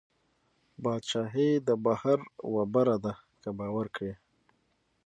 بادشاهي 0.83 1.49
د 1.67 1.69
بحر 1.85 2.19
وبر 2.53 2.87
ده 3.03 3.13
که 3.41 3.49
باور 3.59 3.87
کړې 3.95 4.13